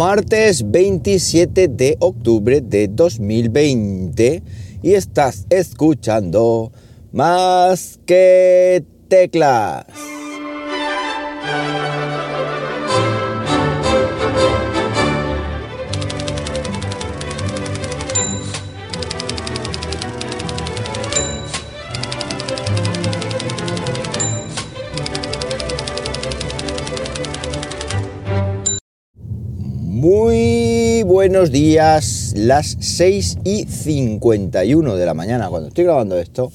martes 0.00 0.62
27 0.64 1.68
de 1.68 1.94
octubre 2.00 2.62
de 2.62 2.88
2020 2.88 4.42
y 4.82 4.94
estás 4.94 5.44
escuchando 5.50 6.72
más 7.12 8.00
que 8.06 8.82
teclas. 9.08 9.84
Muy 30.00 31.02
buenos 31.02 31.50
días, 31.50 32.32
las 32.34 32.74
6 32.80 33.36
y 33.44 33.66
51 33.66 34.96
de 34.96 35.04
la 35.04 35.12
mañana 35.12 35.50
cuando 35.50 35.68
estoy 35.68 35.84
grabando 35.84 36.18
esto 36.18 36.50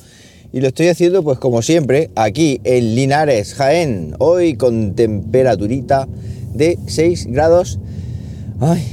y 0.52 0.62
lo 0.62 0.70
estoy 0.70 0.88
haciendo 0.88 1.22
pues 1.22 1.38
como 1.38 1.62
siempre 1.62 2.10
aquí 2.16 2.60
en 2.64 2.96
Linares, 2.96 3.54
Jaén, 3.54 4.16
hoy 4.18 4.56
con 4.56 4.96
temperaturita 4.96 6.08
de 6.56 6.80
6 6.88 7.28
grados 7.28 7.78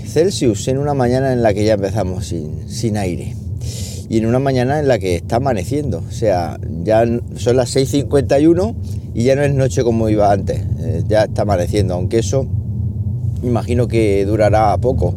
Celsius 0.04 0.68
en 0.68 0.76
una 0.76 0.92
mañana 0.92 1.32
en 1.32 1.42
la 1.42 1.54
que 1.54 1.64
ya 1.64 1.72
empezamos 1.72 2.26
sin, 2.26 2.68
sin 2.68 2.98
aire 2.98 3.34
y 4.10 4.18
en 4.18 4.26
una 4.26 4.38
mañana 4.38 4.80
en 4.80 4.86
la 4.86 4.98
que 4.98 5.14
está 5.14 5.36
amaneciendo, 5.36 6.04
o 6.06 6.12
sea, 6.12 6.60
ya 6.84 7.06
son 7.36 7.56
las 7.56 7.74
6.51 7.74 8.74
y 9.14 9.24
ya 9.24 9.34
no 9.34 9.44
es 9.44 9.54
noche 9.54 9.82
como 9.82 10.10
iba 10.10 10.30
antes, 10.30 10.60
eh, 10.80 11.04
ya 11.08 11.22
está 11.22 11.42
amaneciendo, 11.42 11.94
aunque 11.94 12.18
eso 12.18 12.46
imagino 13.42 13.88
que 13.88 14.24
durará 14.26 14.76
poco. 14.78 15.14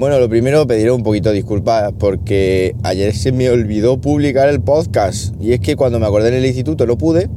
Bueno, 0.00 0.18
lo 0.18 0.30
primero 0.30 0.66
pediré 0.66 0.90
un 0.90 1.02
poquito 1.02 1.28
de 1.28 1.34
disculpas 1.34 1.92
porque 1.98 2.74
ayer 2.84 3.14
se 3.14 3.32
me 3.32 3.50
olvidó 3.50 4.00
publicar 4.00 4.48
el 4.48 4.60
podcast 4.62 5.34
y 5.38 5.52
es 5.52 5.60
que 5.60 5.76
cuando 5.76 6.00
me 6.00 6.06
acordé 6.06 6.28
en 6.28 6.36
el 6.36 6.46
instituto 6.46 6.86
no 6.86 6.96
pude 6.96 7.28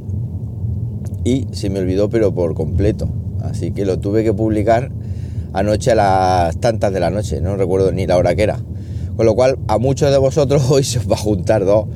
y 1.24 1.46
se 1.52 1.68
me 1.68 1.80
olvidó 1.80 2.08
pero 2.08 2.32
por 2.34 2.54
completo. 2.54 3.08
Así 3.42 3.72
que 3.72 3.84
lo 3.84 3.98
tuve 3.98 4.24
que 4.24 4.32
publicar 4.32 4.90
anoche 5.52 5.90
a 5.90 5.94
las 5.94 6.56
tantas 6.58 6.92
de 6.92 7.00
la 7.00 7.10
noche, 7.10 7.40
no 7.42 7.56
recuerdo 7.56 7.92
ni 7.92 8.06
la 8.06 8.16
hora 8.16 8.34
que 8.34 8.44
era. 8.44 8.58
Con 9.14 9.26
lo 9.26 9.34
cual 9.34 9.58
a 9.68 9.78
muchos 9.78 10.10
de 10.10 10.18
vosotros 10.18 10.62
hoy 10.70 10.84
se 10.84 11.00
os 11.00 11.10
va 11.10 11.16
a 11.16 11.18
juntar 11.18 11.66
dos, 11.66 11.88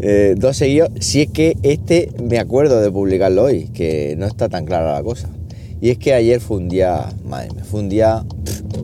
eh, 0.00 0.34
dos 0.36 0.56
seguidos 0.56 0.88
si 0.98 1.22
es 1.22 1.28
que 1.28 1.58
este 1.62 2.10
me 2.22 2.38
acuerdo 2.38 2.80
de 2.80 2.90
publicarlo 2.90 3.44
hoy, 3.44 3.68
que 3.74 4.14
no 4.16 4.26
está 4.26 4.48
tan 4.48 4.64
clara 4.64 4.94
la 4.94 5.02
cosa. 5.02 5.28
Y 5.80 5.90
es 5.90 5.98
que 5.98 6.12
ayer 6.12 6.40
fue 6.40 6.58
un 6.58 6.68
día, 6.68 7.08
madre 7.24 7.50
fue 7.64 7.80
un 7.80 7.88
día 7.88 8.24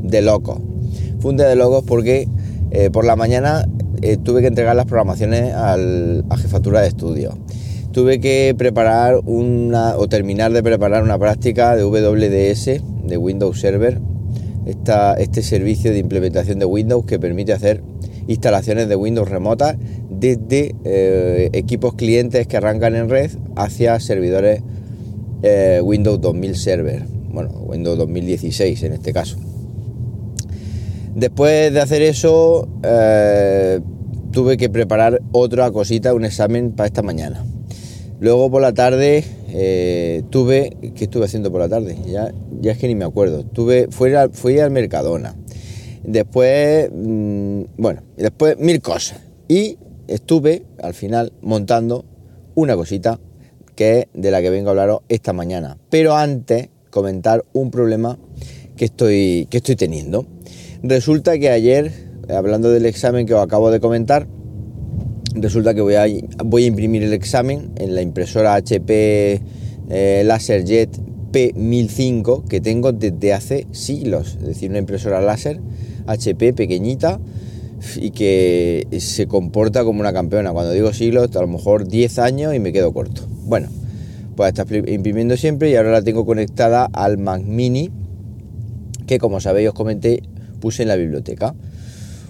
de 0.00 0.22
locos. 0.22 0.58
Fue 1.20 1.30
un 1.30 1.36
día 1.36 1.46
de 1.46 1.56
locos 1.56 1.84
porque 1.86 2.28
eh, 2.70 2.90
por 2.90 3.04
la 3.04 3.16
mañana 3.16 3.66
eh, 4.02 4.16
tuve 4.16 4.40
que 4.40 4.46
entregar 4.46 4.76
las 4.76 4.86
programaciones 4.86 5.54
al, 5.54 6.24
a 6.30 6.36
jefatura 6.36 6.80
de 6.80 6.88
estudio. 6.88 7.36
Tuve 7.92 8.20
que 8.20 8.54
preparar 8.56 9.20
una, 9.24 9.96
o 9.96 10.08
terminar 10.08 10.52
de 10.52 10.62
preparar 10.62 11.02
una 11.02 11.18
práctica 11.18 11.76
de 11.76 11.84
WDS, 11.84 12.82
de 13.06 13.16
Windows 13.16 13.60
Server, 13.60 14.00
esta, 14.66 15.14
este 15.14 15.42
servicio 15.42 15.92
de 15.92 15.98
implementación 15.98 16.58
de 16.58 16.66
Windows 16.66 17.06
que 17.06 17.18
permite 17.18 17.52
hacer 17.52 17.82
instalaciones 18.26 18.88
de 18.88 18.96
Windows 18.96 19.28
remotas 19.28 19.76
desde 20.10 20.74
eh, 20.84 21.50
equipos 21.52 21.94
clientes 21.94 22.46
que 22.46 22.56
arrancan 22.56 22.96
en 22.96 23.08
red 23.08 23.30
hacia 23.54 24.00
servidores 24.00 24.62
eh, 25.48 25.80
Windows 25.80 26.20
2000 26.20 26.56
Server, 26.56 27.04
bueno, 27.30 27.50
Windows 27.50 27.96
2016 27.98 28.82
en 28.82 28.92
este 28.94 29.12
caso. 29.12 29.36
Después 31.14 31.72
de 31.72 31.80
hacer 31.80 32.02
eso, 32.02 32.68
eh, 32.82 33.80
tuve 34.32 34.56
que 34.56 34.68
preparar 34.68 35.22
otra 35.30 35.70
cosita, 35.70 36.14
un 36.14 36.24
examen 36.24 36.72
para 36.72 36.88
esta 36.88 37.02
mañana. 37.02 37.44
Luego 38.18 38.50
por 38.50 38.60
la 38.60 38.74
tarde 38.74 39.22
eh, 39.50 40.24
tuve, 40.30 40.76
¿qué 40.96 41.04
estuve 41.04 41.26
haciendo 41.26 41.52
por 41.52 41.60
la 41.60 41.68
tarde? 41.68 41.96
Ya, 42.06 42.32
ya 42.60 42.72
es 42.72 42.78
que 42.78 42.88
ni 42.88 42.96
me 42.96 43.04
acuerdo. 43.04 43.44
Tuve, 43.44 43.86
fui, 43.90 44.10
fui 44.32 44.58
al 44.58 44.72
Mercadona. 44.72 45.36
Después, 46.02 46.90
mm, 46.92 47.62
bueno, 47.76 48.02
después 48.16 48.58
mil 48.58 48.80
cosas. 48.80 49.20
Y 49.46 49.78
estuve 50.08 50.64
al 50.82 50.94
final 50.94 51.32
montando 51.40 52.04
una 52.56 52.74
cosita 52.74 53.20
que 53.76 54.00
es 54.00 54.06
de 54.14 54.30
la 54.30 54.42
que 54.42 54.50
vengo 54.50 54.68
a 54.68 54.70
hablaros 54.72 55.00
esta 55.08 55.32
mañana. 55.32 55.78
Pero 55.90 56.16
antes, 56.16 56.70
comentar 56.90 57.44
un 57.52 57.70
problema 57.70 58.18
que 58.76 58.86
estoy, 58.86 59.46
que 59.50 59.58
estoy 59.58 59.76
teniendo. 59.76 60.26
Resulta 60.82 61.38
que 61.38 61.50
ayer, 61.50 61.92
hablando 62.28 62.70
del 62.70 62.86
examen 62.86 63.26
que 63.26 63.34
os 63.34 63.42
acabo 63.42 63.70
de 63.70 63.80
comentar, 63.80 64.26
resulta 65.34 65.74
que 65.74 65.82
voy 65.82 65.94
a, 65.94 66.06
voy 66.44 66.64
a 66.64 66.66
imprimir 66.66 67.02
el 67.02 67.12
examen 67.12 67.72
en 67.76 67.94
la 67.94 68.02
impresora 68.02 68.54
HP 68.54 69.42
eh, 69.90 70.22
LaserJet 70.24 70.98
P1005 71.32 72.44
que 72.48 72.60
tengo 72.60 72.92
desde 72.92 73.32
hace 73.32 73.66
siglos. 73.72 74.38
Es 74.40 74.46
decir, 74.46 74.70
una 74.70 74.78
impresora 74.78 75.20
láser 75.20 75.60
HP 76.06 76.54
pequeñita 76.54 77.20
y 77.96 78.10
que 78.10 78.86
se 79.00 79.26
comporta 79.26 79.84
como 79.84 80.00
una 80.00 80.12
campeona. 80.12 80.52
Cuando 80.52 80.72
digo 80.72 80.92
siglos, 80.92 81.34
a 81.36 81.40
lo 81.40 81.48
mejor 81.48 81.86
10 81.86 82.18
años 82.18 82.54
y 82.54 82.58
me 82.58 82.72
quedo 82.72 82.92
corto. 82.92 83.22
Bueno, 83.46 83.68
pues 84.34 84.48
está 84.52 84.66
imprimiendo 84.74 85.36
siempre 85.36 85.70
y 85.70 85.76
ahora 85.76 85.92
la 85.92 86.02
tengo 86.02 86.26
conectada 86.26 86.88
al 86.92 87.16
Mac 87.16 87.42
Mini, 87.42 87.92
que 89.06 89.18
como 89.18 89.40
sabéis 89.40 89.68
os 89.68 89.74
comenté, 89.74 90.20
puse 90.60 90.82
en 90.82 90.88
la 90.88 90.96
biblioteca. 90.96 91.54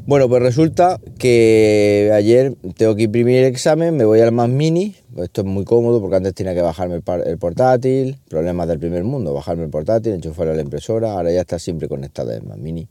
Bueno, 0.05 0.29
pues 0.29 0.43
resulta 0.43 1.01
que 1.19 2.13
ayer 2.15 2.55
tengo 2.77 2.95
que 2.97 3.05
imprimir 3.05 3.39
el 3.39 3.47
examen, 3.47 3.97
me 3.97 4.05
voy 4.05 4.21
al 4.21 4.31
Mac 4.31 4.51
Mini, 4.51 4.95
esto 5.17 5.41
es 5.41 5.47
muy 5.47 5.65
cómodo 5.65 6.03
porque 6.03 6.17
antes 6.17 6.35
tenía 6.35 6.55
que 6.55 6.61
bajarme 6.61 7.01
el 7.25 7.39
portátil, 7.39 8.19
problemas 8.29 8.69
del 8.69 8.79
primer 8.79 9.03
mundo, 9.03 9.33
bajarme 9.33 9.65
el 9.65 9.71
portátil, 9.71 10.13
enchufarlo 10.13 10.53
a 10.53 10.57
la 10.57 10.63
impresora, 10.63 11.13
ahora 11.13 11.33
ya 11.33 11.41
está 11.41 11.59
siempre 11.59 11.89
conectada 11.89 12.37
el 12.37 12.43
Mac 12.43 12.59
Mini. 12.59 12.91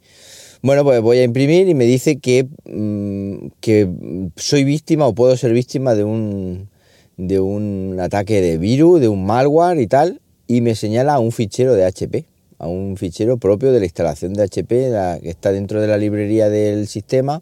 Bueno, 0.63 0.83
pues 0.83 0.99
voy 0.99 1.19
a 1.19 1.23
imprimir 1.23 1.69
y 1.69 1.75
me 1.75 1.85
dice 1.85 2.17
que, 2.17 2.47
mm, 2.65 3.49
que 3.59 3.87
soy 4.35 4.63
víctima 4.63 5.05
o 5.05 5.13
puedo 5.13 5.37
ser 5.37 5.53
víctima 5.53 5.93
de 5.93 6.03
un, 6.03 6.69
de 7.17 7.39
un 7.39 7.97
ataque 7.99 8.41
de 8.41 8.57
virus, 8.57 8.99
de 8.99 9.07
un 9.07 9.25
malware 9.25 9.79
y 9.79 9.87
tal, 9.87 10.21
y 10.47 10.61
me 10.61 10.75
señala 10.75 11.15
a 11.15 11.19
un 11.19 11.31
fichero 11.31 11.73
de 11.73 11.85
HP, 11.85 12.25
a 12.57 12.67
un 12.67 12.97
fichero 12.97 13.37
propio 13.37 13.71
de 13.71 13.79
la 13.79 13.85
instalación 13.85 14.33
de 14.33 14.43
HP, 14.43 15.19
que 15.21 15.29
está 15.29 15.51
dentro 15.51 15.81
de 15.81 15.87
la 15.87 15.97
librería 15.97 16.49
del 16.49 16.87
sistema, 16.87 17.41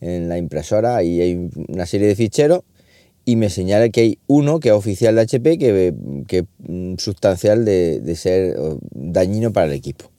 en 0.00 0.28
la 0.28 0.38
impresora, 0.38 1.02
y 1.02 1.20
hay 1.20 1.50
una 1.68 1.86
serie 1.86 2.06
de 2.06 2.14
ficheros, 2.14 2.62
y 3.24 3.36
me 3.36 3.50
señala 3.50 3.88
que 3.90 4.00
hay 4.00 4.18
uno 4.26 4.60
que 4.60 4.68
es 4.68 4.74
oficial 4.74 5.14
de 5.14 5.22
HP, 5.22 5.58
que, 5.58 5.94
es 6.30 6.44
mm, 6.58 6.94
sustancial 6.96 7.64
de, 7.64 8.00
de 8.00 8.16
ser 8.16 8.56
dañino 8.92 9.52
para 9.52 9.66
el 9.66 9.72
equipo. 9.72 10.10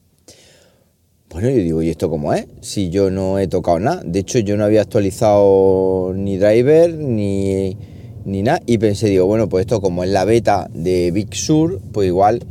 Bueno, 1.32 1.50
yo 1.50 1.58
digo, 1.58 1.82
¿y 1.84 1.90
esto 1.90 2.10
cómo 2.10 2.34
es? 2.34 2.48
Si 2.62 2.90
yo 2.90 3.12
no 3.12 3.38
he 3.38 3.48
tocado 3.48 3.80
nada. 3.80 4.02
De 4.04 4.20
hecho, 4.20 4.40
yo 4.40 4.58
no 4.58 4.64
había 4.64 4.82
actualizado 4.82 6.12
ni 6.16 6.38
driver, 6.38 6.92
ni, 6.96 7.78
ni 8.26 8.44
nada. 8.44 8.62
Y 8.66 8.78
pensé, 8.78 9.08
digo, 9.08 9.26
bueno, 9.26 9.50
pues 9.50 9.62
esto 9.62 9.82
como 9.82 10.04
es 10.04 10.10
la 10.10 10.26
beta 10.26 10.70
de 10.74 11.12
Big 11.12 11.36
Sur, 11.36 11.80
pues 11.92 12.08
igual, 12.08 12.44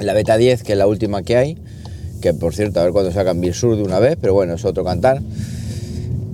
la 0.00 0.12
beta 0.12 0.36
10, 0.36 0.62
que 0.62 0.72
es 0.72 0.78
la 0.78 0.86
última 0.86 1.22
que 1.22 1.36
hay, 1.36 1.58
que 2.20 2.34
por 2.34 2.54
cierto, 2.54 2.80
a 2.80 2.84
ver 2.84 2.92
cuándo 2.92 3.12
sacan 3.12 3.40
Big 3.40 3.54
Sur 3.54 3.76
de 3.76 3.82
una 3.82 3.98
vez, 3.98 4.16
pero 4.20 4.34
bueno, 4.34 4.54
es 4.54 4.64
otro 4.64 4.84
cantar. 4.84 5.20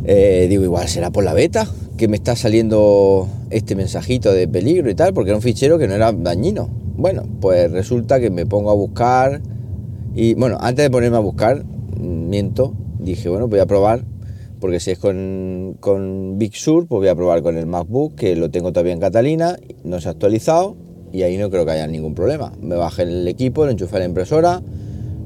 Eh, 0.05 0.47
digo, 0.49 0.65
igual 0.65 0.89
será 0.89 1.11
por 1.11 1.25
la 1.25 1.35
beta 1.35 1.69
que 1.99 2.09
me 2.09 2.17
está 2.17 2.37
saliendo 2.37 3.29
este 3.51 3.75
mensajito 3.75 4.33
de 4.33 4.47
peligro 4.49 4.89
y 4.89 4.95
tal, 4.95 5.13
porque 5.13 5.31
era 5.31 5.37
un 5.37 5.43
fichero 5.43 5.79
que 5.79 5.89
no 5.89 5.95
era 5.95 6.13
dañino. 6.13 6.69
Bueno, 6.97 7.25
pues 7.41 7.71
resulta 7.71 8.21
que 8.21 8.31
me 8.31 8.47
pongo 8.47 8.71
a 8.71 8.75
buscar 8.75 9.41
y 10.15 10.35
bueno, 10.35 10.59
antes 10.61 10.85
de 10.85 10.91
ponerme 10.91 11.17
a 11.17 11.21
buscar, 11.21 11.65
miento, 11.97 12.73
dije, 12.99 13.29
bueno, 13.29 13.49
voy 13.49 13.59
a 13.59 13.67
probar 13.67 14.05
porque 14.61 14.81
si 14.81 14.93
es 14.93 14.99
con, 14.99 15.77
con 15.81 16.39
Big 16.39 16.57
Sur, 16.57 16.87
pues 16.87 17.01
voy 17.01 17.09
a 17.09 17.15
probar 17.15 17.43
con 17.43 17.57
el 17.57 17.67
MacBook, 17.67 18.15
que 18.15 18.37
lo 18.37 18.51
tengo 18.51 18.73
todavía 18.73 18.93
en 18.93 19.01
Catalina, 19.01 19.57
no 19.85 20.01
se 20.01 20.09
ha 20.09 20.13
actualizado 20.13 20.77
y 21.13 21.23
ahí 21.23 21.39
no 21.39 21.51
creo 21.51 21.65
que 21.65 21.73
haya 21.73 21.87
ningún 21.87 22.15
problema. 22.15 22.53
Me 22.61 22.77
bajé 22.77 23.03
el 23.03 23.27
equipo, 23.29 23.65
lo 23.65 23.71
enchufé 23.71 23.97
a 23.97 23.99
la 24.01 24.05
impresora, 24.05 24.63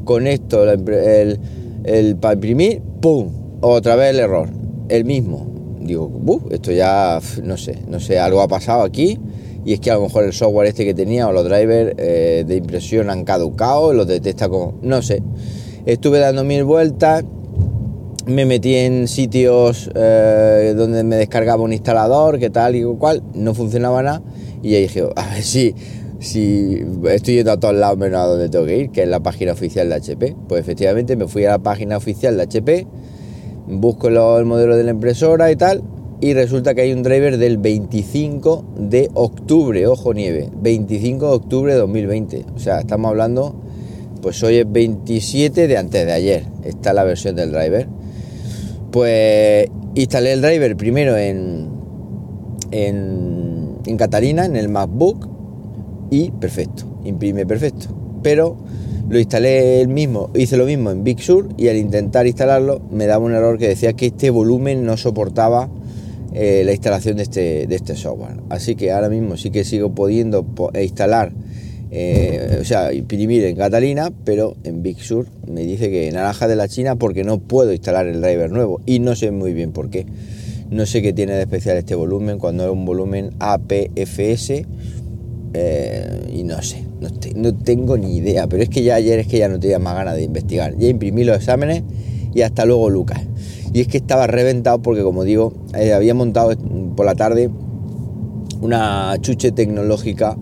conecto 0.05 0.71
el, 0.71 1.41
el, 1.85 2.17
para 2.17 2.35
imprimir, 2.35 2.83
¡pum! 3.01 3.31
Otra 3.61 3.97
vez 3.97 4.11
el 4.11 4.21
error, 4.21 4.49
el 4.89 5.05
mismo. 5.05 5.47
Digo, 5.81 6.11
esto 6.51 6.71
ya, 6.73 7.21
no 7.43 7.57
sé, 7.57 7.79
no 7.89 7.99
sé, 7.99 8.19
algo 8.19 8.41
ha 8.41 8.49
pasado 8.49 8.83
aquí 8.83 9.19
y 9.65 9.75
es 9.75 9.81
que 9.81 9.91
a 9.91 9.95
lo 9.95 10.03
mejor 10.03 10.25
el 10.25 10.33
software 10.33 10.69
este 10.69 10.85
que 10.85 10.95
tenía 10.95 11.29
o 11.29 11.33
los 11.33 11.45
drivers 11.45 11.95
eh, 11.99 12.45
de 12.47 12.57
impresión 12.57 13.11
han 13.11 13.25
caducado, 13.25 13.93
los 13.93 14.07
detecta 14.07 14.49
como, 14.49 14.79
no 14.83 15.03
sé. 15.03 15.23
Estuve 15.87 16.19
dando 16.19 16.45
mil 16.45 16.65
vueltas 16.65 17.25
me 18.27 18.47
metí 18.47 18.75
en 18.75 19.09
sitios 19.09 19.91
eh, 19.95 20.75
donde 20.77 21.05
me 21.05 21.17
descargaba 21.17 21.63
un 21.63 21.73
instalador, 21.73 22.39
que 22.39 22.51
tal 22.51 22.77
y 22.77 22.85
cual, 22.85 23.23
no 23.35 23.55
funcionaba 23.55 24.03
nada, 24.03 24.23
y 24.63 24.75
ahí 24.75 24.83
dije, 24.83 25.05
a 25.17 25.29
ver 25.31 25.43
si, 25.43 25.75
si 26.21 26.85
estoy 27.09 27.37
yendo 27.37 27.53
a 27.53 27.59
todos 27.59 27.75
lados 27.75 27.99
menos 27.99 28.21
a 28.21 28.27
donde 28.27 28.49
tengo 28.49 28.65
que 28.65 28.79
ir, 28.79 28.91
que 28.91 29.03
es 29.03 29.09
la 29.09 29.21
página 29.21 29.53
oficial 29.53 29.89
de 29.89 29.97
HP. 29.97 30.37
Pues 30.49 30.61
efectivamente 30.61 31.17
me 31.17 31.27
fui 31.27 31.45
a 31.45 31.51
la 31.51 31.59
página 31.59 31.97
oficial 31.97 32.37
de 32.37 32.45
HP, 32.45 32.87
busco 33.67 34.09
el 34.09 34.45
modelo 34.45 34.77
de 34.77 34.85
la 34.85 34.93
impresora 34.93 35.51
y 35.51 35.57
tal, 35.57 35.83
y 36.21 36.35
resulta 36.35 36.75
que 36.77 36.83
hay 36.83 36.93
un 36.93 37.03
driver 37.03 37.37
del 37.37 37.59
25 37.59 38.65
de 38.77 39.11
octubre, 39.15 39.89
ojo 39.89 40.15
nieve, 40.15 40.49
25 40.55 41.27
de 41.27 41.33
octubre 41.33 41.73
de 41.73 41.81
2020. 41.81 42.45
O 42.55 42.61
sea, 42.61 42.79
estamos 42.79 43.09
hablando, 43.09 43.57
pues 44.21 44.41
hoy 44.45 44.59
es 44.59 44.71
27 44.71 45.67
de 45.67 45.77
antes 45.77 46.07
de 46.07 46.13
ayer, 46.13 46.45
está 46.63 46.93
la 46.93 47.03
versión 47.03 47.35
del 47.35 47.51
driver. 47.51 47.89
Pues 48.93 49.69
instalé 49.95 50.35
el 50.35 50.43
driver 50.43 50.77
primero 50.77 51.17
en, 51.17 51.71
en, 52.71 53.79
en 53.85 53.97
Catalina, 53.97 54.45
en 54.45 54.55
el 54.55 54.69
MacBook, 54.69 55.29
y 56.11 56.31
perfecto, 56.31 56.85
imprime 57.05 57.47
perfecto. 57.47 57.87
Pero 58.23 58.59
lo 59.09 59.19
instalé 59.19 59.81
el 59.81 59.89
mismo, 59.89 60.31
hice 60.35 60.57
lo 60.57 60.67
mismo 60.67 60.91
en 60.91 61.05
Big 61.05 61.21
Sur 61.21 61.49
y 61.57 61.69
al 61.69 61.77
intentar 61.77 62.27
instalarlo 62.27 62.83
me 62.91 63.07
daba 63.07 63.25
un 63.25 63.33
error 63.33 63.59
que 63.59 63.69
decía 63.69 63.95
que 63.95 64.07
este 64.07 64.31
volumen 64.31 64.85
no 64.85 64.97
soportaba 64.97 65.71
eh, 66.35 66.63
la 66.65 66.73
instalación 66.73 67.17
de 67.17 67.23
este, 67.25 67.67
de 67.67 67.75
este 67.75 67.97
software. 67.97 68.41
Así 68.51 68.75
que 68.75 68.93
ahora 68.93 69.09
mismo 69.09 69.37
sí 69.39 69.51
que 69.51 69.65
sigo 69.65 69.95
pudiendo 69.95 70.47
instalar, 70.81 71.33
eh, 71.95 72.57
o 72.59 72.65
sea, 72.65 72.95
imprimir 72.95 73.45
en 73.45 73.55
Catalina, 73.55 74.11
pero 74.25 74.57
en 74.65 74.83
Big 74.83 74.99
Sur 74.99 75.27
me 75.47 75.61
dice 75.61 75.91
que 75.91 76.11
naranja 76.11 76.49
de 76.49 76.57
la 76.57 76.67
China 76.67 76.97
porque 76.97 77.23
no 77.23 77.39
puedo 77.39 77.71
instalar 77.71 78.07
el 78.07 78.23
driver 78.23 78.51
nuevo 78.51 78.81
y 78.87 78.99
no 78.99 79.15
sé 79.15 79.31
muy 79.31 79.53
bien 79.53 79.73
por 79.73 79.91
qué. 79.91 80.07
No 80.71 80.87
sé 80.87 81.03
qué 81.03 81.13
tiene 81.13 81.35
de 81.35 81.43
especial 81.43 81.77
este 81.77 81.95
volumen 81.95 82.39
cuando 82.39 82.65
es 82.65 82.71
un 82.71 82.87
volumen 82.87 83.33
APFS 83.41 84.65
eh, 85.53 86.31
y 86.33 86.45
no 86.45 86.63
sé, 86.63 86.83
no, 87.35 87.55
tengo 87.55 87.99
ni 87.99 88.17
idea, 88.17 88.47
pero 88.47 88.63
es 88.63 88.71
que 88.71 88.83
ya 88.83 88.95
ayer 88.95 89.19
es 89.19 89.27
que 89.27 89.37
ya 89.37 89.49
no 89.49 89.61
tenía 89.61 89.79
más 89.79 89.95
ganas 89.95 90.17
de 90.17 90.23
investigar. 90.23 90.75
Ya 90.79 90.89
imprimí 90.89 91.25
los 91.25 91.37
exámenes 91.37 91.83
y 92.33 92.41
hasta 92.41 92.65
luego 92.65 92.89
Lucas. 92.89 93.21
Y 93.75 93.83
es 93.83 93.89
que 93.89 93.99
estaba 93.99 94.27
reventado 94.27 94.81
porque, 94.81 95.03
como 95.03 95.25
digo, 95.25 95.53
eh, 95.75 95.93
había 95.93 96.15
montado 96.15 96.57
por 96.97 97.05
la 97.05 97.15
tarde 97.17 97.51
una 98.63 99.15
chuche 99.21 99.53
tecnológica 99.53 100.39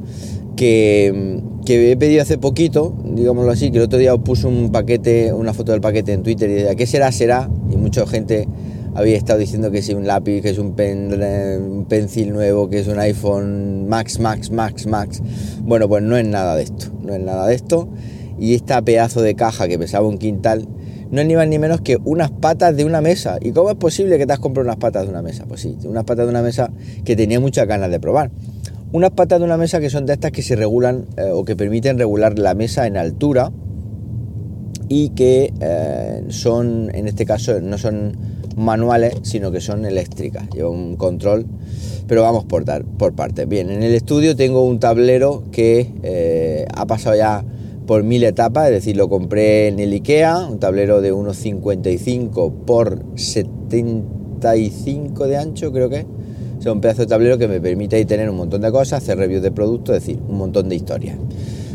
que, 0.60 1.40
he 1.66 1.96
pedido 1.96 2.20
hace 2.20 2.36
poquito, 2.36 2.94
digámoslo 3.02 3.50
así, 3.50 3.70
que 3.70 3.78
el 3.78 3.84
otro 3.84 3.98
día 3.98 4.14
puse 4.18 4.46
un 4.46 4.70
paquete, 4.70 5.32
una 5.32 5.54
foto 5.54 5.72
del 5.72 5.80
paquete 5.80 6.12
en 6.12 6.22
Twitter 6.22 6.50
y 6.50 6.54
de 6.54 6.76
qué 6.76 6.86
será, 6.86 7.10
será, 7.12 7.48
y 7.70 7.76
mucha 7.76 8.06
gente 8.06 8.46
había 8.94 9.16
estado 9.16 9.38
diciendo 9.38 9.70
que 9.70 9.78
es 9.78 9.88
un 9.88 10.06
lápiz, 10.06 10.42
que 10.42 10.50
es 10.50 10.58
un, 10.58 10.74
pen, 10.74 11.14
un 11.14 11.86
pencil 11.86 12.34
nuevo, 12.34 12.68
que 12.68 12.80
es 12.80 12.88
un 12.88 12.98
iPhone 12.98 13.88
Max, 13.88 14.20
Max, 14.20 14.50
Max, 14.50 14.86
Max. 14.86 15.22
Bueno, 15.62 15.88
pues 15.88 16.02
no 16.02 16.18
es 16.18 16.26
nada 16.26 16.56
de 16.56 16.64
esto, 16.64 16.88
no 17.02 17.14
es 17.14 17.20
nada 17.20 17.46
de 17.46 17.54
esto. 17.54 17.88
Y 18.38 18.54
esta 18.54 18.82
pedazo 18.82 19.22
de 19.22 19.34
caja 19.34 19.66
que 19.66 19.78
pesaba 19.78 20.06
un 20.06 20.18
quintal, 20.18 20.68
no 21.10 21.22
es 21.22 21.26
ni 21.26 21.36
más 21.36 21.48
ni 21.48 21.58
menos 21.58 21.80
que 21.80 21.96
unas 22.04 22.30
patas 22.30 22.76
de 22.76 22.84
una 22.84 23.00
mesa. 23.00 23.38
¿Y 23.40 23.52
cómo 23.52 23.70
es 23.70 23.76
posible 23.76 24.18
que 24.18 24.26
te 24.26 24.34
has 24.34 24.40
comprado 24.40 24.66
unas 24.66 24.76
patas 24.76 25.04
de 25.04 25.08
una 25.08 25.22
mesa? 25.22 25.46
Pues 25.48 25.62
sí, 25.62 25.78
unas 25.84 26.04
patas 26.04 26.26
de 26.26 26.30
una 26.30 26.42
mesa 26.42 26.70
que 27.06 27.16
tenía 27.16 27.40
muchas 27.40 27.66
ganas 27.66 27.90
de 27.90 27.98
probar. 27.98 28.30
Unas 28.92 29.12
patas 29.12 29.38
de 29.38 29.44
una 29.44 29.56
mesa 29.56 29.78
que 29.78 29.88
son 29.88 30.04
de 30.04 30.14
estas 30.14 30.32
que 30.32 30.42
se 30.42 30.56
regulan 30.56 31.06
eh, 31.16 31.30
o 31.32 31.44
que 31.44 31.54
permiten 31.54 31.96
regular 31.96 32.40
la 32.40 32.54
mesa 32.54 32.88
en 32.88 32.96
altura 32.96 33.52
y 34.88 35.10
que 35.10 35.52
eh, 35.60 36.24
son, 36.30 36.90
en 36.92 37.06
este 37.06 37.24
caso, 37.24 37.60
no 37.60 37.78
son 37.78 38.16
manuales, 38.56 39.14
sino 39.22 39.52
que 39.52 39.60
son 39.60 39.84
eléctricas. 39.84 40.50
Lleva 40.50 40.70
un 40.70 40.96
control, 40.96 41.46
pero 42.08 42.22
vamos 42.22 42.46
por, 42.46 42.64
por 42.96 43.12
partes. 43.12 43.46
Bien, 43.46 43.70
en 43.70 43.84
el 43.84 43.94
estudio 43.94 44.34
tengo 44.34 44.64
un 44.64 44.80
tablero 44.80 45.44
que 45.52 45.92
eh, 46.02 46.66
ha 46.74 46.84
pasado 46.86 47.14
ya 47.14 47.44
por 47.86 48.02
mil 48.02 48.24
etapas, 48.24 48.66
es 48.66 48.72
decir, 48.72 48.96
lo 48.96 49.08
compré 49.08 49.68
en 49.68 49.78
el 49.78 49.92
IKEA, 49.92 50.48
un 50.48 50.58
tablero 50.58 51.00
de 51.00 51.12
unos 51.12 51.36
55 51.36 52.52
por 52.66 53.04
75 53.14 55.28
de 55.28 55.36
ancho, 55.36 55.72
creo 55.72 55.88
que 55.88 56.06
es. 56.60 56.66
un 56.66 56.80
pedazo 56.80 57.02
de 57.02 57.06
tablero 57.08 57.38
que 57.38 57.48
me 57.48 57.60
permite 57.60 57.96
ahí 57.96 58.04
tener 58.04 58.28
un 58.30 58.36
montón 58.36 58.60
de 58.60 58.70
cosas, 58.70 59.02
hacer 59.02 59.18
reviews 59.18 59.42
de 59.42 59.50
productos, 59.50 59.96
es 59.96 60.06
decir, 60.06 60.20
un 60.28 60.38
montón 60.38 60.68
de 60.68 60.76
historias. 60.76 61.16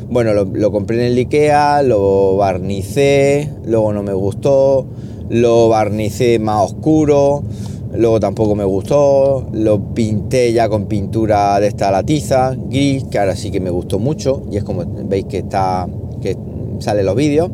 Bueno, 0.09 0.33
lo, 0.33 0.71
compré 0.71 0.97
en 0.97 1.11
el 1.11 1.17
IKEA, 1.17 1.81
lo 1.81 2.37
barnicé, 2.37 3.49
luego 3.65 3.91
no 3.91 4.03
me 4.03 4.13
gustó, 4.13 4.85
lo 5.29 5.67
barnicé 5.69 6.37
más 6.37 6.71
oscuro, 6.71 7.43
luego 7.91 8.19
tampoco 8.19 8.55
me 8.55 8.63
gustó, 8.63 9.47
lo 9.51 9.93
pinté 9.95 10.53
ya 10.53 10.69
con 10.69 10.85
pintura 10.85 11.59
de 11.59 11.67
esta 11.67 11.89
latiza, 11.89 12.55
gris, 12.55 13.05
que 13.05 13.17
ahora 13.17 13.35
sí 13.35 13.49
que 13.49 13.59
me 13.59 13.71
gustó 13.71 13.97
mucho, 13.97 14.43
y 14.51 14.57
es 14.57 14.63
como 14.63 14.83
veis 14.85 15.25
que 15.25 15.39
está 15.39 15.87
que 16.21 16.37
sale 16.79 17.03
los 17.03 17.15
vídeos. 17.15 17.49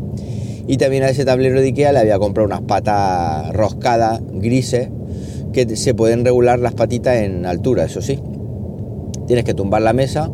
Y 0.68 0.78
también 0.78 1.04
a 1.04 1.10
ese 1.10 1.26
tablero 1.26 1.60
de 1.60 1.68
Ikea 1.68 1.92
le 1.92 2.00
había 2.00 2.20
comprado 2.20 2.48
unas 2.48 2.62
patas 2.62 3.52
roscadas 3.54 4.22
grises 4.34 4.90
que 5.52 5.76
se 5.76 5.94
pueden 5.94 6.26
regular 6.26 6.60
las 6.60 6.74
patitas 6.74 7.18
en 7.18 7.46
altura, 7.46 7.86
eso 7.86 8.02
sí. 8.02 8.20
Tienes 9.28 9.46
que 9.46 9.54
tumbar 9.54 9.82
la 9.82 9.94
mesa 9.94 10.32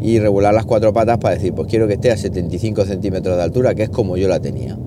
y 0.00 0.18
regular 0.18 0.54
las 0.54 0.64
cuatro 0.64 0.92
patas 0.92 1.18
para 1.18 1.34
decir, 1.34 1.52
pues 1.52 1.68
quiero 1.68 1.86
que 1.86 1.94
esté 1.94 2.10
a 2.10 2.16
75 2.16 2.84
centímetros 2.84 3.36
de 3.36 3.42
altura, 3.42 3.74
que 3.74 3.84
es 3.84 3.90
como 3.90 4.16
yo 4.16 4.28
la 4.28 4.40
tenía. 4.40 4.78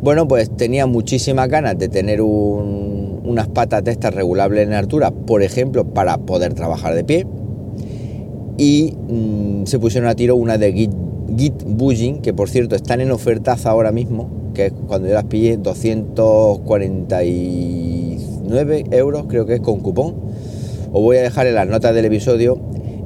Bueno, 0.00 0.26
pues 0.26 0.50
tenía 0.56 0.86
muchísimas 0.86 1.48
ganas 1.48 1.78
de 1.78 1.88
tener 1.88 2.22
unas 2.22 3.48
patas 3.48 3.84
de 3.84 3.92
estas 3.92 4.14
regulables 4.14 4.66
en 4.66 4.74
altura, 4.74 5.10
por 5.10 5.42
ejemplo, 5.42 5.84
para 5.84 6.18
poder 6.18 6.54
trabajar 6.54 6.94
de 6.94 7.04
pie. 7.04 7.26
Y 8.58 8.94
mm, 9.08 9.64
se 9.66 9.78
pusieron 9.78 10.08
a 10.08 10.14
tiro 10.14 10.36
una 10.36 10.58
de 10.58 10.72
Git 10.72 10.92
Git 11.36 11.62
que 12.20 12.34
por 12.34 12.48
cierto 12.50 12.76
están 12.76 13.00
en 13.00 13.10
ofertaza 13.10 13.70
ahora 13.70 13.92
mismo, 13.92 14.28
que 14.54 14.66
es 14.66 14.72
cuando 14.86 15.08
yo 15.08 15.14
las 15.14 15.24
pillé 15.24 15.56
249 18.52 18.96
euros, 18.96 19.24
creo 19.28 19.46
que 19.46 19.54
es 19.54 19.60
con 19.60 19.80
cupón. 19.80 20.14
Os 20.92 21.02
voy 21.02 21.16
a 21.16 21.22
dejar 21.22 21.46
en 21.46 21.54
las 21.54 21.66
notas 21.66 21.94
del 21.94 22.04
episodio 22.04 22.58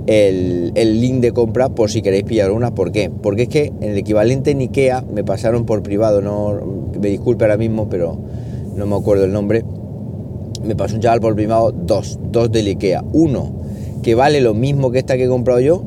el, 0.06 1.00
link 1.00 1.20
de 1.20 1.32
compra 1.32 1.68
por 1.68 1.90
si 1.90 2.02
queréis 2.02 2.24
pillar 2.24 2.50
una. 2.50 2.74
¿Por 2.74 2.92
qué? 2.92 3.10
Porque 3.10 3.42
es 3.42 3.48
que 3.48 3.72
en 3.80 3.90
el 3.90 3.98
equivalente 3.98 4.50
en 4.50 4.60
Ikea 4.60 5.04
me 5.12 5.24
pasaron 5.24 5.66
por 5.66 5.82
privado, 5.82 6.20
no 6.20 6.90
me 7.00 7.08
disculpe 7.08 7.44
ahora 7.44 7.56
mismo, 7.56 7.88
pero 7.88 8.18
no 8.74 8.86
me 8.86 8.96
acuerdo 8.96 9.24
el 9.24 9.32
nombre. 9.32 9.64
Me 10.64 10.74
pasó 10.74 10.96
un 10.96 11.00
chaval 11.00 11.20
por 11.20 11.34
privado 11.34 11.72
dos, 11.72 12.18
dos 12.30 12.50
del 12.50 12.66
Ikea. 12.66 13.04
Uno 13.12 13.52
que 14.02 14.14
vale 14.14 14.40
lo 14.40 14.54
mismo 14.54 14.90
que 14.90 14.98
esta 14.98 15.16
que 15.16 15.24
he 15.24 15.28
comprado 15.28 15.60
yo, 15.60 15.82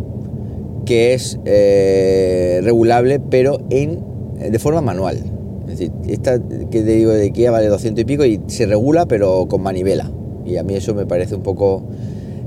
que 0.85 1.13
es 1.13 1.39
eh, 1.45 2.59
regulable, 2.63 3.19
pero 3.19 3.59
en, 3.69 4.00
de 4.39 4.59
forma 4.59 4.81
manual. 4.81 5.38
Es 5.69 5.92
esta 6.07 6.39
que 6.39 6.81
te 6.81 6.95
digo 6.95 7.11
de 7.11 7.23
IKEA 7.23 7.52
vale 7.52 7.68
200 7.68 8.02
y 8.02 8.06
pico 8.06 8.26
y 8.26 8.42
se 8.47 8.66
regula, 8.66 9.06
pero 9.06 9.47
con 9.47 9.61
manivela. 9.61 10.11
Y 10.45 10.57
a 10.57 10.64
mí 10.64 10.73
eso 10.76 10.94
me 10.95 11.06
parece 11.06 11.35
un 11.35 11.44
poco 11.44 11.83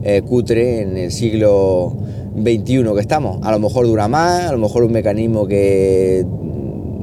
eh, 0.03 0.23
cutre 0.23 0.83
en 0.83 0.97
el 0.97 1.13
siglo 1.13 1.97
XXI 2.37 2.83
que 2.95 3.01
estamos. 3.01 3.39
A 3.43 3.53
lo 3.53 3.59
mejor 3.59 3.87
dura 3.87 4.09
más, 4.09 4.49
a 4.49 4.53
lo 4.53 4.59
mejor 4.59 4.85
un 4.85 4.93
mecanismo 4.93 5.47
que 5.47 6.27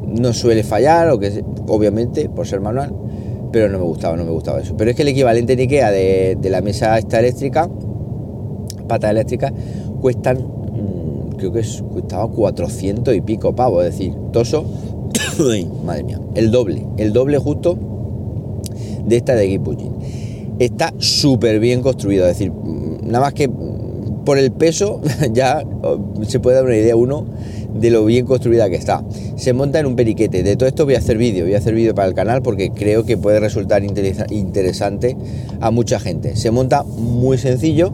no 0.08 0.34
suele 0.34 0.64
fallar, 0.64 1.10
o 1.10 1.20
que 1.20 1.44
obviamente 1.68 2.30
por 2.30 2.48
ser 2.48 2.60
manual, 2.60 2.94
pero 3.52 3.70
no 3.70 3.78
me 3.78 3.86
gustaba, 3.86 4.18
no 4.18 4.26
me 4.26 4.32
gustaba 4.32 4.60
eso. 4.60 4.76
Pero 4.76 4.92
es 4.92 4.98
que 4.98 5.04
el 5.04 5.10
equivalente 5.10 5.54
en 5.54 5.60
IKEA 5.60 5.92
de, 5.92 6.38
de 6.40 6.50
la 6.50 6.62
mesa 6.62 6.98
esta 6.98 7.20
eléctrica, 7.20 7.70
pata 8.88 9.10
eléctrica, 9.10 9.54
cuestan 10.02 10.60
creo 11.40 11.52
que 11.52 11.64
costaba 11.92 12.28
400 12.28 13.16
y 13.16 13.22
pico 13.22 13.56
pavos, 13.56 13.86
es 13.86 13.92
decir, 13.92 14.14
toso, 14.32 14.66
madre 15.84 16.04
mía, 16.04 16.20
el 16.36 16.52
doble, 16.52 16.86
el 16.98 17.14
doble 17.14 17.38
justo 17.38 17.78
de 19.06 19.18
esta 19.18 19.36
de 19.36 19.48
Gipujin. 19.48 19.94
Está 20.60 20.94
súper 20.98 21.60
bien 21.60 21.82
construido, 21.82 22.28
es 22.28 22.38
decir, 22.38 22.52
nada 23.04 23.26
más 23.26 23.34
que 23.34 23.50
por 24.26 24.38
el 24.38 24.52
peso 24.52 25.02
ya 25.34 25.64
se 26.28 26.40
puede 26.40 26.58
dar 26.58 26.66
una 26.66 26.76
idea 26.76 26.96
uno 26.96 27.26
de 27.74 27.90
lo 27.90 28.06
bien 28.06 28.26
construida 28.26 28.70
que 28.70 28.76
está. 28.76 29.04
Se 29.36 29.54
monta 29.54 29.80
en 29.80 29.86
un 29.86 29.96
periquete. 29.96 30.44
De 30.44 30.56
todo 30.56 30.68
esto 30.68 30.86
voy 30.86 30.96
a 30.96 30.98
hacer 30.98 31.18
vídeo, 31.18 31.46
voy 31.46 31.54
a 31.54 31.60
hacer 31.60 31.74
vídeo 31.74 31.96
para 31.96 32.08
el 32.08 32.14
canal 32.14 32.42
porque 32.42 32.72
creo 32.72 33.06
que 33.06 33.18
puede 33.18 33.40
resultar 33.40 33.84
interesante 33.84 35.16
a 35.62 35.72
mucha 35.72 36.00
gente. 36.00 36.36
Se 36.36 36.52
monta 36.52 36.84
muy 36.84 37.38
sencillo. 37.38 37.94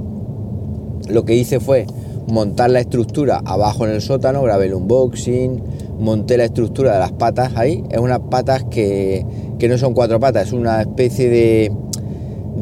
Lo 1.08 1.24
que 1.24 1.36
hice 1.36 1.60
fue 1.60 1.86
montar 2.28 2.70
la 2.70 2.80
estructura 2.80 3.42
abajo 3.46 3.86
en 3.86 3.92
el 3.92 4.02
sótano, 4.02 4.42
grabé 4.42 4.66
el 4.66 4.74
unboxing, 4.74 5.62
monté 6.00 6.38
la 6.38 6.46
estructura 6.46 6.94
de 6.94 7.00
las 7.00 7.12
patas 7.12 7.54
ahí. 7.56 7.84
Es 7.90 8.00
unas 8.00 8.20
patas 8.20 8.64
que, 8.66 9.26
no 9.68 9.78
son 9.78 9.94
cuatro 9.94 10.20
patas, 10.20 10.48
es 10.48 10.54
una 10.54 10.82
especie 10.82 11.30
de, 11.30 11.72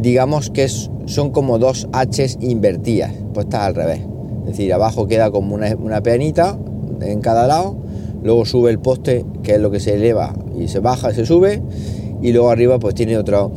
digamos 0.01 0.50
que 0.50 0.65
es, 0.65 0.89
son 1.05 1.32
como 1.32 1.60
dos 1.60 1.88
Hs 1.91 2.38
invertidas, 2.41 3.13
puestas 3.34 3.62
al 3.62 3.75
revés. 3.75 4.01
Es 4.41 4.48
decir, 4.48 4.74
abajo 4.74 5.08
queda 5.08 5.32
como 5.32 5.55
una, 5.55 5.75
una 5.75 6.01
peanita 6.01 6.58
en 7.01 7.22
cada 7.22 7.48
lado, 7.48 7.75
luego 8.22 8.46
sube 8.46 8.72
el 8.72 8.79
poste, 8.79 9.25
que 9.43 9.55
es 9.55 9.60
lo 9.60 9.72
que 9.72 9.79
se 9.79 9.96
eleva 9.96 10.34
y 10.58 10.67
se 10.67 10.79
baja, 10.79 11.13
se 11.13 11.25
sube, 11.25 11.62
y 12.22 12.32
luego 12.32 12.50
arriba 12.50 12.79
pues 12.79 12.96
tiene 12.96 13.17
otra, 13.17 13.48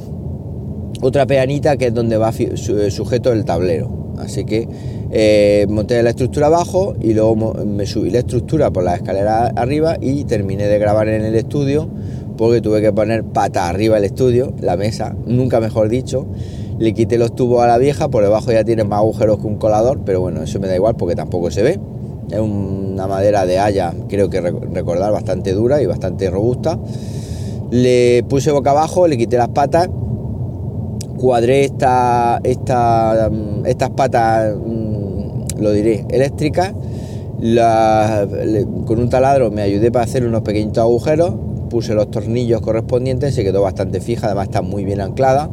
otra 1.02 1.26
peanita 1.26 1.76
que 1.76 1.86
es 1.86 1.94
donde 1.94 2.16
va 2.16 2.32
sujeto 2.32 3.32
el 3.32 3.44
tablero 3.44 4.06
Así 4.18 4.44
que 4.44 4.68
eh, 5.10 5.66
monté 5.68 6.02
la 6.02 6.10
estructura 6.10 6.46
abajo 6.46 6.94
y 7.00 7.14
luego 7.14 7.54
me 7.64 7.86
subí 7.86 8.10
la 8.10 8.20
estructura 8.20 8.70
por 8.70 8.84
la 8.84 8.96
escalera 8.96 9.48
arriba 9.48 9.96
y 10.00 10.24
terminé 10.24 10.66
de 10.66 10.78
grabar 10.78 11.08
en 11.08 11.24
el 11.24 11.34
estudio 11.34 11.88
porque 12.36 12.60
tuve 12.60 12.80
que 12.80 12.92
poner 12.92 13.24
pata 13.24 13.68
arriba 13.68 13.96
el 13.98 14.04
estudio, 14.04 14.52
la 14.60 14.76
mesa, 14.76 15.14
nunca 15.26 15.60
mejor 15.60 15.88
dicho. 15.88 16.26
Le 16.78 16.92
quité 16.92 17.16
los 17.16 17.34
tubos 17.34 17.62
a 17.62 17.66
la 17.66 17.78
vieja, 17.78 18.08
por 18.08 18.22
debajo 18.22 18.52
ya 18.52 18.62
tiene 18.62 18.84
más 18.84 18.98
agujeros 18.98 19.38
que 19.38 19.46
un 19.46 19.56
colador, 19.56 20.00
pero 20.04 20.20
bueno, 20.20 20.42
eso 20.42 20.60
me 20.60 20.68
da 20.68 20.74
igual 20.74 20.96
porque 20.96 21.14
tampoco 21.14 21.50
se 21.50 21.62
ve. 21.62 21.80
Es 22.30 22.38
una 22.38 23.06
madera 23.06 23.46
de 23.46 23.58
haya, 23.58 23.94
creo 24.08 24.28
que 24.28 24.42
recordar, 24.42 25.12
bastante 25.12 25.54
dura 25.54 25.80
y 25.80 25.86
bastante 25.86 26.28
robusta. 26.28 26.78
Le 27.70 28.22
puse 28.28 28.50
boca 28.50 28.72
abajo, 28.72 29.08
le 29.08 29.16
quité 29.16 29.38
las 29.38 29.48
patas, 29.48 29.88
cuadré 31.16 31.64
esta, 31.64 32.40
esta, 32.44 33.30
estas 33.64 33.90
patas, 33.90 34.54
mm, 34.56 35.60
lo 35.60 35.72
diré, 35.72 36.04
eléctricas. 36.10 36.72
con 38.86 38.98
un 38.98 39.10
taladro 39.10 39.50
me 39.50 39.62
ayudé 39.62 39.90
para 39.92 40.04
hacer 40.04 40.24
unos 40.24 40.42
pequeñitos 40.42 40.78
agujeros, 40.78 41.34
puse 41.68 41.94
los 41.94 42.10
tornillos 42.10 42.60
correspondientes, 42.60 43.34
se 43.34 43.44
quedó 43.44 43.62
bastante 43.62 44.00
fija, 44.00 44.26
además 44.26 44.48
está 44.48 44.62
muy 44.62 44.84
bien 44.84 45.00
anclada. 45.00 45.50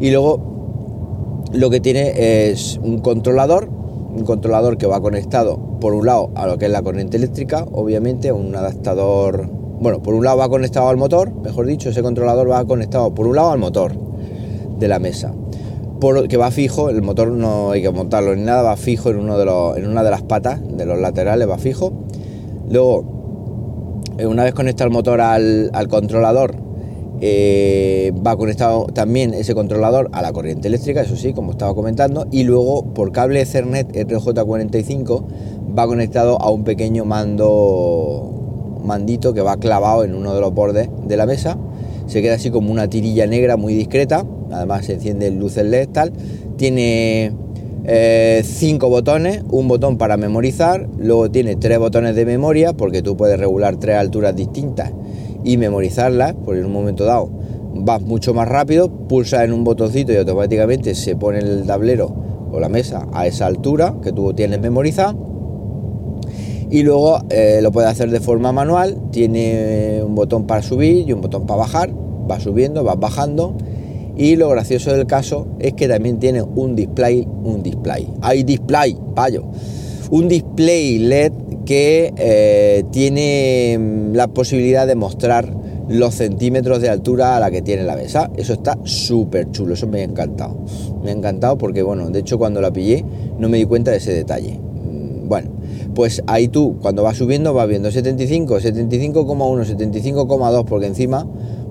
Y 0.00 0.10
luego 0.10 1.44
lo 1.52 1.70
que 1.70 1.80
tiene 1.80 2.50
es 2.50 2.80
un 2.82 2.98
controlador, 2.98 3.68
un 3.68 4.24
controlador 4.24 4.76
que 4.76 4.86
va 4.86 5.00
conectado 5.00 5.58
por 5.80 5.94
un 5.94 6.06
lado 6.06 6.30
a 6.34 6.46
lo 6.46 6.58
que 6.58 6.66
es 6.66 6.70
la 6.70 6.82
corriente 6.82 7.16
eléctrica, 7.16 7.66
obviamente, 7.72 8.32
un 8.32 8.54
adaptador, 8.56 9.48
bueno, 9.80 10.02
por 10.02 10.14
un 10.14 10.24
lado 10.24 10.38
va 10.38 10.48
conectado 10.48 10.88
al 10.88 10.96
motor, 10.96 11.32
mejor 11.42 11.66
dicho, 11.66 11.90
ese 11.90 12.02
controlador 12.02 12.50
va 12.50 12.64
conectado 12.64 13.14
por 13.14 13.26
un 13.26 13.36
lado 13.36 13.50
al 13.50 13.58
motor 13.58 14.03
de 14.78 14.88
la 14.88 14.98
mesa. 14.98 15.32
Por, 16.00 16.28
que 16.28 16.36
va 16.36 16.50
fijo, 16.50 16.90
el 16.90 17.02
motor 17.02 17.30
no 17.30 17.70
hay 17.70 17.82
que 17.82 17.90
montarlo 17.90 18.34
ni 18.34 18.42
nada, 18.42 18.62
va 18.62 18.76
fijo 18.76 19.10
en, 19.10 19.18
uno 19.18 19.38
de 19.38 19.44
los, 19.44 19.76
en 19.76 19.88
una 19.88 20.02
de 20.02 20.10
las 20.10 20.22
patas 20.22 20.60
de 20.76 20.84
los 20.84 20.98
laterales, 20.98 21.48
va 21.48 21.58
fijo. 21.58 21.92
Luego, 22.68 24.02
eh, 24.18 24.26
una 24.26 24.44
vez 24.44 24.54
conecta 24.54 24.84
el 24.84 24.90
motor 24.90 25.20
al, 25.20 25.70
controlador, 25.88 26.56
eh, 27.20 28.12
va 28.26 28.36
conectado 28.36 28.86
también 28.86 29.34
ese 29.34 29.54
controlador 29.54 30.10
a 30.12 30.20
la 30.20 30.32
corriente 30.32 30.68
eléctrica, 30.68 31.02
eso 31.02 31.16
sí, 31.16 31.32
como 31.32 31.52
estaba 31.52 31.74
comentando, 31.74 32.26
y 32.30 32.42
luego 32.44 32.92
por 32.92 33.12
cable 33.12 33.40
Ethernet 33.40 33.90
RJ45 33.92 35.24
va 35.78 35.86
conectado 35.86 36.40
a 36.40 36.50
un 36.50 36.64
pequeño 36.64 37.04
mando 37.04 38.34
mandito 38.84 39.32
que 39.32 39.40
va 39.40 39.56
clavado 39.56 40.04
en 40.04 40.14
uno 40.14 40.34
de 40.34 40.40
los 40.40 40.52
bordes 40.52 40.88
de 41.06 41.16
la 41.16 41.26
mesa. 41.26 41.56
Se 42.06 42.20
queda 42.20 42.34
así 42.34 42.50
como 42.50 42.70
una 42.70 42.88
tirilla 42.88 43.26
negra 43.26 43.56
muy 43.56 43.74
discreta 43.74 44.26
además 44.50 44.86
se 44.86 44.94
enciende 44.94 45.30
luces 45.30 45.64
LED 45.64 45.88
tal, 45.90 46.12
tiene 46.56 47.32
eh, 47.84 48.42
cinco 48.44 48.88
botones, 48.88 49.42
un 49.50 49.68
botón 49.68 49.98
para 49.98 50.16
memorizar, 50.16 50.88
luego 50.98 51.30
tiene 51.30 51.56
tres 51.56 51.78
botones 51.78 52.16
de 52.16 52.24
memoria, 52.24 52.72
porque 52.72 53.02
tú 53.02 53.16
puedes 53.16 53.38
regular 53.38 53.76
tres 53.76 53.96
alturas 53.96 54.34
distintas 54.34 54.92
y 55.44 55.56
memorizarlas, 55.56 56.34
por 56.34 56.56
en 56.56 56.64
un 56.64 56.72
momento 56.72 57.04
dado 57.04 57.30
vas 57.74 58.00
mucho 58.02 58.32
más 58.34 58.48
rápido, 58.48 58.88
pulsa 58.88 59.44
en 59.44 59.52
un 59.52 59.64
botoncito 59.64 60.12
y 60.12 60.16
automáticamente 60.16 60.94
se 60.94 61.16
pone 61.16 61.38
el 61.38 61.66
tablero 61.66 62.14
o 62.52 62.60
la 62.60 62.68
mesa 62.68 63.06
a 63.12 63.26
esa 63.26 63.46
altura 63.46 63.96
que 64.02 64.12
tú 64.12 64.32
tienes 64.32 64.60
memorizada. 64.60 65.14
Y 66.70 66.82
luego 66.82 67.18
eh, 67.30 67.60
lo 67.62 67.72
puedes 67.72 67.90
hacer 67.90 68.10
de 68.10 68.20
forma 68.20 68.52
manual, 68.52 68.96
tiene 69.10 70.02
un 70.04 70.14
botón 70.14 70.46
para 70.46 70.62
subir 70.62 71.08
y 71.08 71.12
un 71.12 71.20
botón 71.20 71.46
para 71.46 71.58
bajar, 71.60 71.90
va 72.30 72.40
subiendo, 72.40 72.82
vas 72.84 72.98
bajando 72.98 73.56
y 74.16 74.36
lo 74.36 74.48
gracioso 74.48 74.92
del 74.92 75.06
caso 75.06 75.46
es 75.58 75.74
que 75.74 75.88
también 75.88 76.18
tiene 76.18 76.42
un 76.42 76.76
display, 76.76 77.26
un 77.44 77.62
display, 77.62 78.08
hay 78.20 78.44
display, 78.44 78.96
payo, 79.14 79.44
un 80.10 80.28
display 80.28 80.98
LED 80.98 81.32
que 81.64 82.12
eh, 82.16 82.84
tiene 82.90 83.76
mm, 83.78 84.14
la 84.14 84.28
posibilidad 84.28 84.86
de 84.86 84.94
mostrar 84.94 85.52
los 85.88 86.14
centímetros 86.14 86.80
de 86.80 86.88
altura 86.88 87.36
a 87.36 87.40
la 87.40 87.50
que 87.50 87.62
tiene 87.62 87.84
la 87.84 87.96
mesa. 87.96 88.30
Eso 88.36 88.54
está 88.54 88.78
súper 88.84 89.50
chulo, 89.50 89.74
eso 89.74 89.86
me 89.86 90.00
ha 90.00 90.04
encantado. 90.04 90.56
Me 91.02 91.10
ha 91.10 91.14
encantado 91.14 91.58
porque, 91.58 91.82
bueno, 91.82 92.08
de 92.10 92.20
hecho 92.20 92.38
cuando 92.38 92.60
la 92.60 92.72
pillé 92.72 93.04
no 93.38 93.48
me 93.48 93.58
di 93.58 93.64
cuenta 93.64 93.90
de 93.90 93.98
ese 93.98 94.12
detalle. 94.12 94.58
Mm, 94.58 95.28
bueno, 95.28 95.50
pues 95.94 96.22
ahí 96.26 96.48
tú 96.48 96.76
cuando 96.80 97.02
vas 97.02 97.16
subiendo 97.16 97.52
vas 97.54 97.68
viendo 97.68 97.90
75, 97.90 98.60
75,1, 98.60 99.64
75,2 99.64 100.64
porque 100.64 100.86
encima 100.86 101.26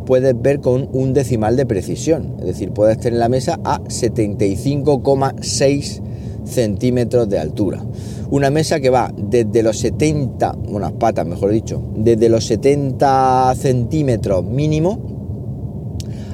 puedes 0.05 0.39
ver 0.41 0.59
con 0.59 0.89
un 0.93 1.13
decimal 1.13 1.55
de 1.55 1.65
precisión, 1.65 2.35
es 2.39 2.45
decir, 2.45 2.71
puedes 2.71 2.99
tener 2.99 3.19
la 3.19 3.29
mesa 3.29 3.59
a 3.63 3.81
75,6 3.83 6.01
centímetros 6.45 7.29
de 7.29 7.39
altura. 7.39 7.83
Una 8.29 8.49
mesa 8.49 8.79
que 8.79 8.89
va 8.89 9.13
desde 9.15 9.63
los 9.63 9.77
70, 9.79 10.57
unas 10.67 10.91
patas 10.93 11.25
mejor 11.25 11.51
dicho, 11.51 11.81
desde 11.95 12.29
los 12.29 12.45
70 12.45 13.53
centímetros 13.55 14.43
mínimo 14.43 15.13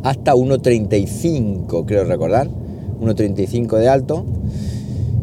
hasta 0.03 0.33
1,35 0.33 1.85
creo 1.85 2.05
recordar, 2.05 2.49
1,35 3.01 3.77
de 3.77 3.89
alto. 3.89 4.25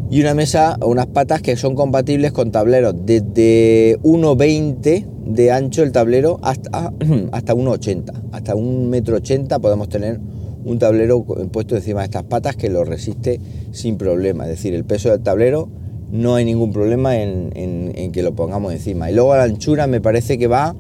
Y 0.09 0.21
una 0.21 0.35
mesa, 0.35 0.79
unas 0.85 1.07
patas 1.07 1.43
que 1.43 1.57
son 1.57 1.75
compatibles 1.75 2.31
con 2.31 2.53
tableros 2.53 2.95
desde 3.05 3.99
1,20 4.03 5.16
de 5.26 5.50
ancho 5.50 5.83
el 5.83 5.92
tablero 5.92 6.38
hasta, 6.42 6.92
hasta 7.33 7.54
1,80. 7.54 8.12
Hasta 8.33 8.54
un 8.54 8.88
metro 8.88 9.16
ochenta 9.16 9.59
podemos 9.59 9.88
tener 9.88 10.21
un 10.64 10.78
tablero 10.78 11.23
puesto 11.25 11.76
encima 11.76 12.00
de 12.00 12.06
estas 12.06 12.25
patas 12.25 12.56
que 12.56 12.71
lo 12.71 12.85
resiste 12.85 13.40
sin 13.73 13.97
problema. 13.97 14.45
Es 14.45 14.50
decir, 14.50 14.75
el 14.75 14.85
peso 14.85 15.11
del 15.11 15.21
tablero 15.21 15.68
no 16.11 16.35
hay 16.35 16.45
ningún 16.45 16.73
problema 16.73 17.16
en, 17.16 17.52
en, 17.54 18.12
que 18.12 18.23
lo 18.23 18.35
pongamos 18.35 18.73
encima. 18.73 19.11
Y 19.11 19.14
luego 19.14 19.35
la 19.37 19.45
anchura 19.45 19.87
me 19.87 20.00
parece 20.00 20.38
que 20.38 20.47
va 20.47 20.75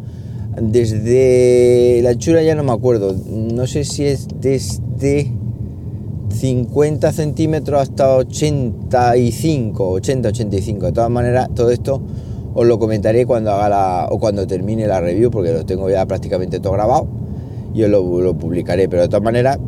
desde... 0.60 2.00
La 2.02 2.10
anchura 2.10 2.42
ya 2.42 2.54
no 2.54 2.64
me 2.64 2.72
acuerdo. 2.72 3.14
No 3.28 3.66
sé 3.66 3.84
si 3.84 4.06
es 4.06 4.28
desde 4.40 5.32
50 6.30 7.12
centímetros 7.12 7.80
hasta 7.80 8.16
85, 8.16 9.90
80, 9.90 10.28
85. 10.28 10.86
De 10.86 10.92
todas 10.92 11.10
maneras, 11.10 11.48
todo 11.54 11.70
esto 11.70 12.02
os 12.56 12.66
lo 12.66 12.78
comentaré 12.78 13.26
cuando 13.26 13.52
haga 13.52 13.68
la, 13.68 14.08
o 14.10 14.18
cuando 14.18 14.46
termine 14.46 14.86
la 14.86 15.00
review, 15.00 15.30
porque 15.30 15.52
lo 15.52 15.66
tengo 15.66 15.90
ya 15.90 16.06
prácticamente 16.06 16.58
todo 16.58 16.72
grabado 16.72 17.06
y 17.74 17.82
os 17.82 17.90
lo, 17.90 18.34
publicaré. 18.34 18.88
Pero 18.88 19.02
de 19.02 19.08
todas 19.08 19.22
maneras, 19.22 19.58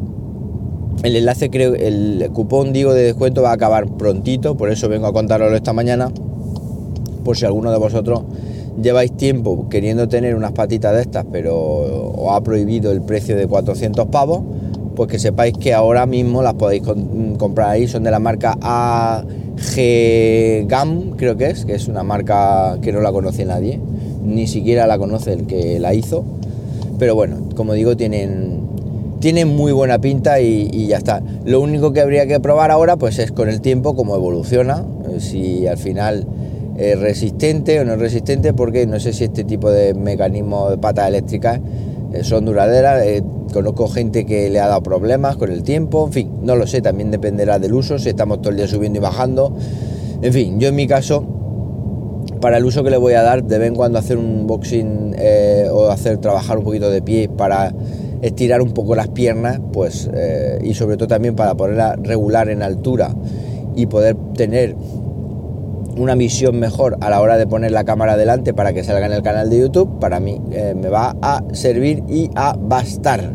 el 1.02 1.14
enlace 1.14 1.50
creo, 1.50 1.74
el 1.74 2.30
cupón 2.32 2.72
digo 2.72 2.94
de 2.94 3.02
descuento 3.02 3.42
va 3.42 3.50
a 3.50 3.54
acabar 3.54 3.86
prontito, 3.86 4.56
por 4.56 4.70
eso 4.70 4.88
vengo 4.88 5.06
a 5.06 5.12
contaroslo 5.12 5.54
esta 5.54 5.74
mañana, 5.74 6.10
por 7.24 7.36
si 7.36 7.44
alguno 7.44 7.70
de 7.70 7.78
vosotros 7.78 8.22
lleváis 8.82 9.14
tiempo 9.14 9.68
queriendo 9.68 10.08
tener 10.08 10.34
unas 10.34 10.52
patitas 10.52 10.94
de 10.94 11.02
estas, 11.02 11.26
pero 11.30 11.54
os 11.56 12.32
ha 12.32 12.40
prohibido 12.40 12.90
el 12.90 13.02
precio 13.02 13.36
de 13.36 13.46
400 13.46 14.06
pavos, 14.06 14.44
pues 14.98 15.12
que 15.12 15.20
sepáis 15.20 15.56
que 15.56 15.74
ahora 15.74 16.06
mismo 16.06 16.42
las 16.42 16.54
podéis 16.54 16.82
comprar 17.38 17.70
ahí, 17.70 17.86
son 17.86 18.02
de 18.02 18.10
la 18.10 18.18
marca 18.18 18.58
A 18.60 19.22
G-GAM, 19.56 21.12
creo 21.12 21.36
que 21.36 21.50
es, 21.50 21.64
que 21.64 21.76
es 21.76 21.86
una 21.86 22.02
marca 22.02 22.78
que 22.82 22.90
no 22.90 23.00
la 23.00 23.12
conoce 23.12 23.44
nadie, 23.44 23.78
ni 24.24 24.48
siquiera 24.48 24.88
la 24.88 24.98
conoce 24.98 25.34
el 25.34 25.46
que 25.46 25.78
la 25.78 25.94
hizo. 25.94 26.24
Pero 26.98 27.14
bueno, 27.14 27.36
como 27.54 27.74
digo, 27.74 27.96
tienen, 27.96 28.62
tienen 29.20 29.46
muy 29.46 29.70
buena 29.70 30.00
pinta 30.00 30.40
y, 30.40 30.88
ya 30.88 30.96
está. 30.96 31.22
Lo 31.44 31.60
único 31.60 31.92
que 31.92 32.00
habría 32.00 32.26
que 32.26 32.40
probar 32.40 32.72
ahora 32.72 32.96
pues 32.96 33.20
es 33.20 33.30
con 33.30 33.48
el 33.48 33.60
tiempo 33.60 33.94
cómo 33.94 34.16
evoluciona, 34.16 34.84
eh, 35.12 35.20
si 35.20 35.68
al 35.68 35.78
final 35.78 36.26
es 36.76 36.98
resistente 36.98 37.78
o 37.78 37.84
no 37.84 37.92
es 37.92 38.00
resistente, 38.00 38.52
porque 38.52 38.84
no 38.88 38.98
sé 38.98 39.12
si 39.12 39.22
este 39.22 39.44
tipo 39.44 39.70
de 39.70 39.94
mecanismos 39.94 40.70
de 40.70 40.78
patas 40.78 41.06
eléctricas 41.06 41.60
son 42.22 42.44
duraderas. 42.44 43.04
Eh, 43.04 43.22
conozco 43.52 43.88
gente 43.88 44.26
que 44.26 44.50
le 44.50 44.60
ha 44.60 44.68
dado 44.68 44.82
problemas 44.82 45.36
con 45.36 45.50
el 45.50 45.62
tiempo, 45.62 46.06
en 46.06 46.12
fin, 46.12 46.30
no 46.42 46.56
lo 46.56 46.66
sé, 46.66 46.80
también 46.82 47.10
dependerá 47.10 47.58
del 47.58 47.72
uso, 47.72 47.98
si 47.98 48.08
estamos 48.08 48.40
todo 48.40 48.50
el 48.50 48.56
día 48.56 48.68
subiendo 48.68 48.98
y 48.98 49.02
bajando. 49.02 49.54
En 50.20 50.32
fin, 50.32 50.60
yo 50.60 50.68
en 50.68 50.74
mi 50.74 50.86
caso, 50.86 51.24
para 52.40 52.58
el 52.58 52.64
uso 52.64 52.82
que 52.84 52.90
le 52.90 52.96
voy 52.96 53.14
a 53.14 53.22
dar, 53.22 53.44
de 53.44 53.58
vez 53.58 53.68
en 53.68 53.74
cuando 53.74 53.98
hacer 53.98 54.18
un 54.18 54.46
boxing 54.46 55.14
eh, 55.18 55.68
o 55.70 55.90
hacer 55.90 56.18
trabajar 56.18 56.58
un 56.58 56.64
poquito 56.64 56.90
de 56.90 57.02
pie 57.02 57.28
para 57.28 57.74
estirar 58.20 58.60
un 58.60 58.72
poco 58.72 58.94
las 58.96 59.08
piernas, 59.08 59.60
pues, 59.72 60.10
y 60.60 60.74
sobre 60.74 60.96
todo 60.96 61.06
también 61.06 61.36
para 61.36 61.54
ponerla 61.54 61.94
regular 61.94 62.48
en 62.48 62.62
altura 62.62 63.14
y 63.76 63.86
poder 63.86 64.16
tener 64.34 64.74
una 65.98 66.14
visión 66.14 66.58
mejor 66.58 66.96
a 67.00 67.10
la 67.10 67.20
hora 67.20 67.36
de 67.36 67.46
poner 67.46 67.72
la 67.72 67.84
cámara 67.84 68.16
delante 68.16 68.54
para 68.54 68.72
que 68.72 68.84
salga 68.84 69.06
en 69.06 69.12
el 69.12 69.22
canal 69.22 69.50
de 69.50 69.58
YouTube, 69.58 69.98
para 69.98 70.20
mí 70.20 70.40
eh, 70.52 70.74
me 70.76 70.88
va 70.88 71.16
a 71.20 71.42
servir 71.52 72.02
y 72.08 72.30
a 72.34 72.56
bastar. 72.58 73.34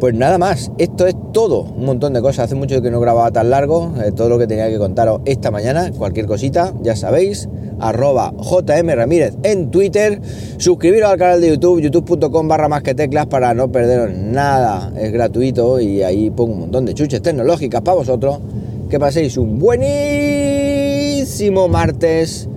Pues 0.00 0.12
nada 0.14 0.38
más, 0.38 0.70
esto 0.78 1.06
es 1.06 1.14
todo, 1.32 1.62
un 1.62 1.86
montón 1.86 2.12
de 2.12 2.20
cosas. 2.20 2.46
Hace 2.46 2.56
mucho 2.56 2.82
que 2.82 2.90
no 2.90 3.00
grababa 3.00 3.30
tan 3.30 3.48
largo, 3.48 3.94
eh, 4.04 4.12
todo 4.12 4.28
lo 4.28 4.38
que 4.38 4.46
tenía 4.46 4.68
que 4.68 4.76
contaros 4.76 5.20
esta 5.24 5.50
mañana, 5.50 5.92
cualquier 5.96 6.26
cosita, 6.26 6.74
ya 6.82 6.96
sabéis, 6.96 7.48
arroba 7.80 8.34
JM 8.38 8.88
Ramírez 8.90 9.34
en 9.44 9.70
Twitter, 9.70 10.20
suscribiros 10.58 11.10
al 11.10 11.18
canal 11.18 11.40
de 11.40 11.50
YouTube, 11.50 11.80
youtube.com 11.80 12.48
barra 12.48 12.68
más 12.68 12.82
que 12.82 12.94
teclas 12.94 13.26
para 13.26 13.54
no 13.54 13.70
perderos 13.70 14.10
nada, 14.14 14.92
es 14.98 15.12
gratuito 15.12 15.80
y 15.80 16.02
ahí 16.02 16.30
pongo 16.30 16.52
un 16.52 16.60
montón 16.60 16.84
de 16.84 16.94
chuches 16.94 17.22
tecnológicas 17.22 17.80
para 17.82 17.96
vosotros. 17.96 18.40
Que 18.90 19.00
paséis 19.00 19.38
un 19.38 19.58
buenísimo 19.58 20.43
martes 21.68 22.48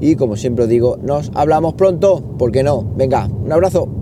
y 0.00 0.16
como 0.16 0.36
siempre 0.36 0.66
digo, 0.66 0.98
nos 1.02 1.30
hablamos 1.34 1.74
pronto, 1.74 2.22
¿por 2.38 2.50
qué 2.50 2.62
no? 2.62 2.82
Venga, 2.96 3.26
un 3.26 3.52
abrazo. 3.52 4.01